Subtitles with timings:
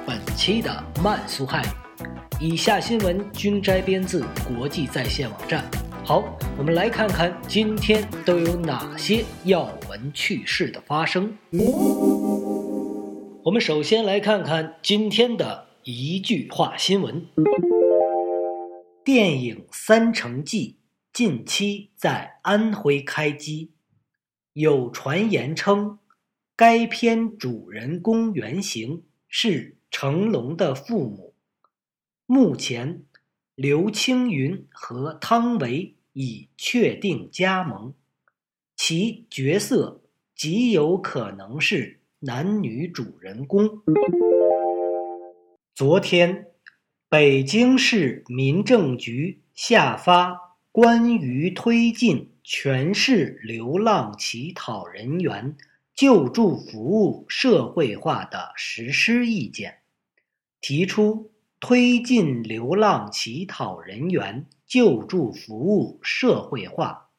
[0.43, 1.67] 期的慢速汉语。
[2.39, 5.63] 以下新闻均摘编自国际在线网站。
[6.03, 11.37] 好，我们来看看今天都有哪些要闻趣事的发生。
[13.43, 17.23] 我们首先来看看今天的一句话新闻：
[19.05, 20.79] 电影《三城记》
[21.15, 23.73] 近期在安徽开机，
[24.53, 25.99] 有传言称。
[26.55, 31.35] 该片主人公原型是成龙的父母。
[32.25, 33.03] 目前，
[33.53, 37.93] 刘青云和汤唯已确定加盟，
[38.75, 40.01] 其角色
[40.33, 43.83] 极有可能是男女主人公。
[45.75, 46.47] 昨天，
[47.07, 55.55] 北京市民政局下发关于推进全市流浪乞讨人员。
[55.93, 59.80] 救助服务社会化的实施意见，
[60.61, 67.09] 提出推进流浪乞讨人员救助服务社会化，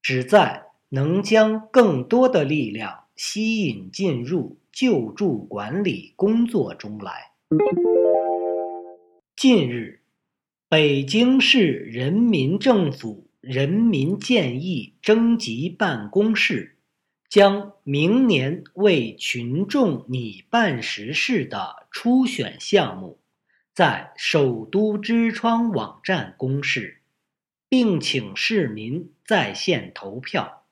[0.00, 7.32] 旨在能将更多的力量吸引进入救助管理工作中来。
[9.34, 10.00] 近日，
[10.68, 16.77] 北京市人民政府人民建议征集办公室。
[17.28, 23.18] 将明年为群众拟办实事的初选项目，
[23.74, 27.02] 在首都之窗网站公示，
[27.68, 30.64] 并请市民在线投票。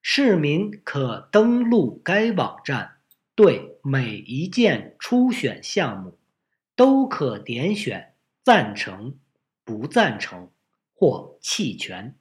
[0.00, 2.98] 市民可登录该网站，
[3.34, 6.16] 对每一件初选项目
[6.76, 8.14] 都可点选
[8.44, 9.16] 赞成、
[9.64, 10.50] 不赞成
[10.94, 12.16] 或弃权。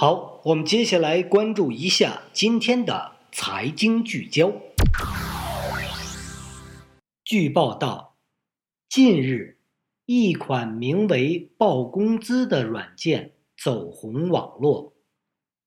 [0.00, 4.50] 好，我们接下来关注一下今天的财经聚焦。
[7.22, 8.16] 据报道，
[8.88, 9.58] 近日，
[10.06, 14.94] 一款名为“报工资”的软件走红网络，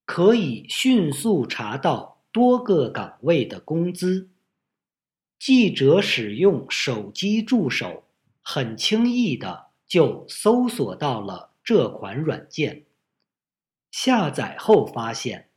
[0.04, 4.32] 可以迅速查到多个岗位的工资。
[5.38, 8.06] 记者使用手机助手，
[8.42, 12.86] 很轻易的就搜索到了这款软件。
[13.94, 15.50] 下载后发现，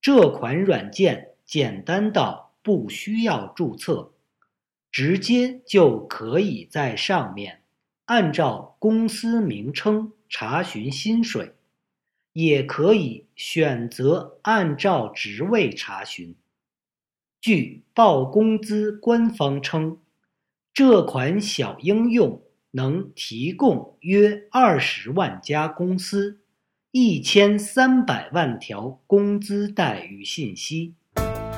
[0.00, 4.12] 这款软件简单到不需要注册，
[4.90, 7.62] 直接就可以在上面
[8.06, 11.54] 按照公司名称查询薪水，
[12.32, 16.34] 也可以选择按照职位查询。
[17.40, 20.00] 据报工资官方称，
[20.74, 22.42] 这款小应用
[22.72, 26.40] 能提供约二十万家公司。
[26.94, 30.92] 一千三百万条工资待遇信息。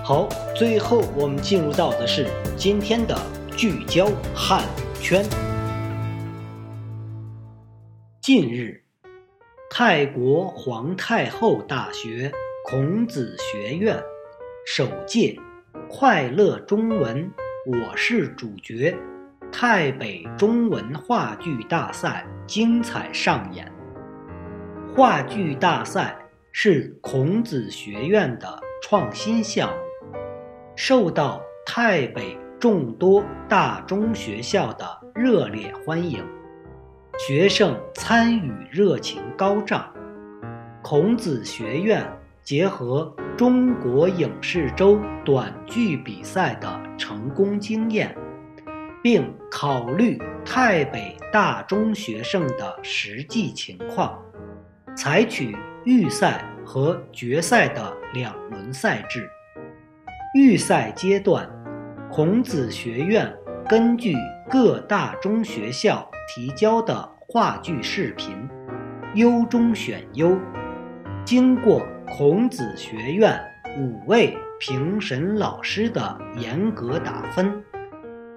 [0.05, 3.21] 好，最后我们进入到的是今天的
[3.57, 4.63] 聚焦汉
[5.01, 5.25] 圈。
[8.23, 8.81] 近日，
[9.69, 12.31] 泰国皇太后大学
[12.71, 14.01] 孔子学院
[14.65, 15.37] 首届
[15.91, 17.29] “快乐中文，
[17.67, 18.97] 我是主角”
[19.51, 23.74] 泰北中文话剧大赛精彩上演。
[24.97, 26.17] 话剧大赛
[26.53, 30.19] 是孔子学院的创新项目，
[30.77, 36.25] 受到泰北众多大中学校的热烈欢迎，
[37.19, 39.93] 学生参与热情高涨。
[40.81, 42.07] 孔子学院
[42.45, 48.17] 结合中国影视周短剧比赛的成功经验，
[49.03, 54.17] 并考虑泰北大中学生的实际情况。
[54.97, 59.29] 采取预赛和决赛的两轮赛制。
[60.37, 61.49] 预赛阶段，
[62.11, 63.33] 孔子学院
[63.69, 64.15] 根据
[64.49, 68.49] 各大中学校提交的话剧视频，
[69.15, 70.39] 优中选优，
[71.25, 71.85] 经过
[72.17, 73.37] 孔子学院
[73.77, 77.63] 五位评审老师的严格打分，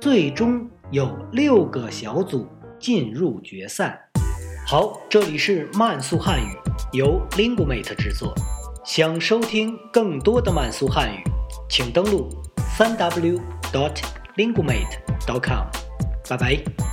[0.02, 2.48] 最终有六个小组
[2.80, 4.07] 进入决赛。
[4.70, 6.54] 好，这里是慢速汉语，
[6.92, 8.36] 由 Lingumate 制作。
[8.84, 11.24] 想收听更多的慢速汉语，
[11.70, 12.28] 请登录
[12.78, 13.40] 三 w
[13.72, 13.96] dot
[14.36, 15.68] lingumate dot com。
[16.28, 16.87] 拜拜。